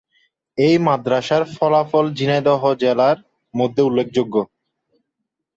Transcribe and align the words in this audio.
এই 0.57 0.75
মাদ্রাসার 0.79 1.43
ফলাফল 1.55 2.05
ঝিনাইদহ 2.13 2.61
জেলার 2.81 3.17
মধ্যে 3.53 3.81
উল্লেখযোগ্য। 3.83 4.35